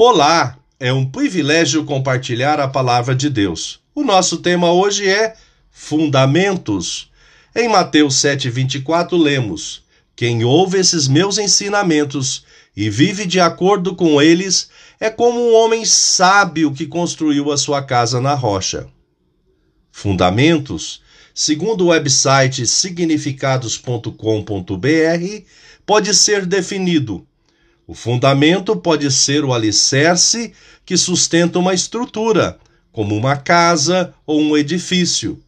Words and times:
Olá, 0.00 0.56
é 0.78 0.92
um 0.92 1.04
privilégio 1.04 1.84
compartilhar 1.84 2.60
a 2.60 2.68
palavra 2.68 3.16
de 3.16 3.28
Deus. 3.28 3.80
O 3.92 4.04
nosso 4.04 4.36
tema 4.36 4.70
hoje 4.70 5.08
é 5.08 5.34
Fundamentos. 5.72 7.10
Em 7.52 7.68
Mateus 7.68 8.14
7,24 8.14 9.20
lemos: 9.20 9.82
Quem 10.14 10.44
ouve 10.44 10.78
esses 10.78 11.08
meus 11.08 11.36
ensinamentos 11.36 12.44
e 12.76 12.88
vive 12.88 13.26
de 13.26 13.40
acordo 13.40 13.96
com 13.96 14.22
eles 14.22 14.70
é 15.00 15.10
como 15.10 15.40
um 15.40 15.52
homem 15.56 15.84
sábio 15.84 16.72
que 16.72 16.86
construiu 16.86 17.50
a 17.50 17.56
sua 17.56 17.82
casa 17.82 18.20
na 18.20 18.34
rocha. 18.34 18.86
Fundamentos, 19.90 21.02
segundo 21.34 21.86
o 21.86 21.88
website 21.88 22.68
significados.com.br, 22.68 25.44
pode 25.84 26.14
ser 26.14 26.46
definido 26.46 27.26
o 27.88 27.94
fundamento 27.94 28.76
pode 28.76 29.10
ser 29.10 29.46
o 29.46 29.54
alicerce 29.54 30.52
que 30.84 30.94
sustenta 30.94 31.58
uma 31.58 31.72
estrutura, 31.72 32.58
como 32.92 33.16
uma 33.16 33.34
casa 33.34 34.12
ou 34.26 34.38
um 34.42 34.54
edifício. 34.54 35.40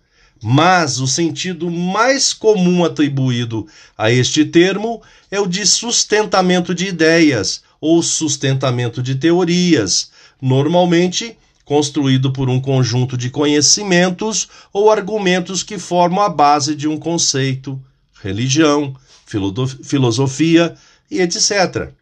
Mas 0.42 1.00
o 1.00 1.06
sentido 1.06 1.70
mais 1.70 2.32
comum 2.32 2.82
atribuído 2.82 3.66
a 3.96 4.10
este 4.10 4.42
termo 4.42 5.02
é 5.30 5.38
o 5.38 5.46
de 5.46 5.66
sustentamento 5.66 6.74
de 6.74 6.86
ideias 6.86 7.62
ou 7.78 8.02
sustentamento 8.02 9.02
de 9.02 9.16
teorias, 9.16 10.10
normalmente 10.40 11.36
construído 11.62 12.32
por 12.32 12.48
um 12.48 12.58
conjunto 12.58 13.18
de 13.18 13.28
conhecimentos 13.28 14.48
ou 14.72 14.90
argumentos 14.90 15.62
que 15.62 15.78
formam 15.78 16.24
a 16.24 16.28
base 16.30 16.74
de 16.74 16.88
um 16.88 16.96
conceito, 16.96 17.78
religião, 18.22 18.96
filosofia 19.82 20.74
e 21.10 21.20
etc. 21.20 21.99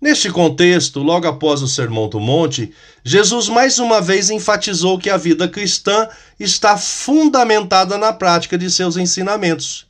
Neste 0.00 0.30
contexto, 0.30 1.00
logo 1.00 1.26
após 1.26 1.62
o 1.62 1.68
Sermão 1.68 2.08
do 2.08 2.20
Monte, 2.20 2.72
Jesus 3.02 3.48
mais 3.48 3.78
uma 3.78 4.00
vez 4.00 4.28
enfatizou 4.28 4.98
que 4.98 5.08
a 5.08 5.16
vida 5.16 5.48
cristã 5.48 6.08
está 6.38 6.76
fundamentada 6.76 7.96
na 7.96 8.12
prática 8.12 8.58
de 8.58 8.70
seus 8.70 8.96
ensinamentos. 8.96 9.86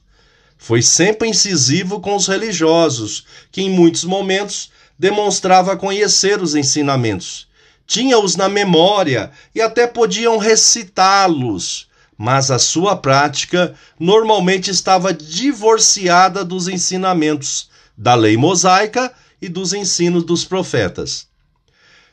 Foi 0.57 0.83
sempre 0.83 1.29
incisivo 1.29 2.01
com 2.01 2.15
os 2.15 2.29
religiosos, 2.29 3.25
que 3.51 3.63
em 3.63 3.71
muitos 3.71 4.05
momentos 4.05 4.71
demonstrava 4.99 5.77
conhecer 5.77 6.41
os 6.41 6.55
ensinamentos. 6.55 7.49
Tinha-os 7.87 8.37
na 8.37 8.49
memória 8.49 9.31
e 9.55 9.61
até 9.61 9.87
podiam 9.87 10.39
recitá-los, 10.39 11.89
mas 12.17 12.51
a 12.51 12.59
sua 12.59 12.97
prática 12.97 13.75
normalmente 13.99 14.71
estava 14.71 15.13
divorciada 15.13 16.45
dos 16.45 16.69
ensinamentos 16.69 17.69
da 17.97 18.15
lei 18.15 18.37
mosaica 18.37 19.13
e 19.45 19.49
dos 19.49 19.75
ensinos 19.75 20.25
dos 20.25 20.43
profetas. 20.43 21.27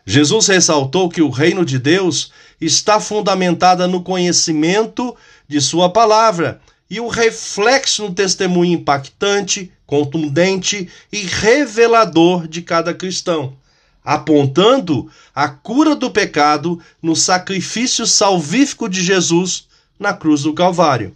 Jesus 0.05 0.47
ressaltou 0.47 1.07
que 1.07 1.21
o 1.21 1.29
reino 1.29 1.63
de 1.63 1.79
Deus 1.79 2.29
está 2.59 2.99
fundamentada 2.99 3.87
no 3.87 4.03
conhecimento 4.03 5.15
de 5.47 5.61
Sua 5.61 5.89
palavra 5.89 6.59
e 6.89 6.99
o 6.99 7.07
reflexo 7.07 8.03
no 8.03 8.13
testemunho 8.13 8.73
impactante, 8.73 9.71
contundente 9.85 10.89
e 11.09 11.19
revelador 11.19 12.49
de 12.49 12.61
cada 12.61 12.93
cristão, 12.93 13.55
apontando 14.03 15.09
a 15.33 15.47
cura 15.47 15.95
do 15.95 16.11
pecado 16.11 16.81
no 17.01 17.15
sacrifício 17.15 18.05
salvífico 18.05 18.89
de 18.89 19.01
Jesus 19.01 19.67
na 19.97 20.13
cruz 20.13 20.43
do 20.43 20.53
Calvário. 20.53 21.15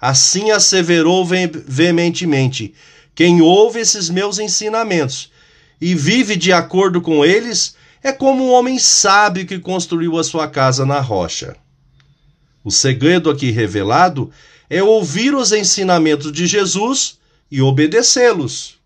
Assim 0.00 0.52
asseverou 0.52 1.26
veementemente: 1.26 2.72
quem 3.16 3.42
ouve 3.42 3.80
esses 3.80 4.08
meus 4.08 4.38
ensinamentos 4.38 5.29
e 5.80 5.94
vive 5.94 6.36
de 6.36 6.52
acordo 6.52 7.00
com 7.00 7.24
eles, 7.24 7.74
é 8.02 8.12
como 8.12 8.44
um 8.44 8.52
homem 8.52 8.78
sábio 8.78 9.46
que 9.46 9.58
construiu 9.58 10.18
a 10.18 10.24
sua 10.24 10.48
casa 10.48 10.84
na 10.84 11.00
rocha. 11.00 11.56
O 12.62 12.70
segredo 12.70 13.30
aqui 13.30 13.50
revelado 13.50 14.30
é 14.68 14.82
ouvir 14.82 15.34
os 15.34 15.52
ensinamentos 15.52 16.30
de 16.32 16.46
Jesus 16.46 17.18
e 17.50 17.62
obedecê-los. 17.62 18.78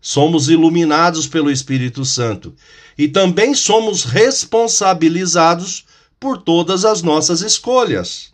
Somos 0.00 0.48
iluminados 0.48 1.26
pelo 1.26 1.50
Espírito 1.50 2.04
Santo 2.04 2.54
e 2.96 3.08
também 3.08 3.54
somos 3.54 4.04
responsabilizados 4.04 5.84
por 6.18 6.38
todas 6.38 6.84
as 6.84 7.02
nossas 7.02 7.40
escolhas. 7.40 8.32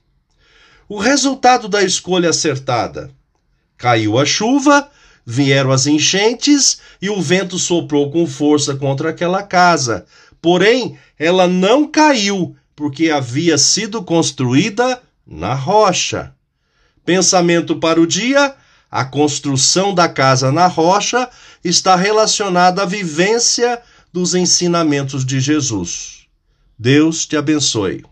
O 0.89 0.99
resultado 0.99 1.69
da 1.69 1.83
escolha 1.83 2.31
acertada: 2.31 3.11
caiu 3.77 4.19
a 4.19 4.25
chuva 4.25 4.89
Vieram 5.29 5.73
as 5.73 5.89
enchentes 5.89 6.79
e 7.03 7.11
o 7.11 7.21
vento 7.21 7.59
soprou 7.59 8.13
com 8.13 8.25
força 8.29 8.77
contra 8.77 9.11
aquela 9.11 9.43
casa. 9.43 10.07
Porém, 10.41 10.97
ela 11.19 11.49
não 11.49 11.89
caiu, 11.89 12.55
porque 12.77 13.11
havia 13.11 13.59
sido 13.59 14.05
construída 14.05 15.03
na 15.27 15.53
rocha. 15.53 16.33
Pensamento 17.05 17.75
para 17.77 18.01
o 18.01 18.07
dia: 18.07 18.55
a 18.89 19.05
construção 19.05 19.93
da 19.93 20.09
casa 20.09 20.53
na 20.53 20.69
rocha 20.69 21.29
está 21.65 21.97
relacionada 21.97 22.83
à 22.83 22.87
vivência 22.87 23.83
dos 24.13 24.35
ensinamentos 24.35 25.25
de 25.25 25.41
Jesus. 25.41 26.27
Deus 26.79 27.27
te 27.27 27.37
abençoe. 27.37 28.05